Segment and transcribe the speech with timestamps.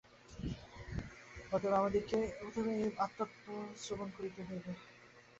[1.51, 3.45] অতএব আমাদিগকে প্রথমে এই আত্মতত্ত্ব
[3.77, 4.71] শ্রবণ করিতে হইবে।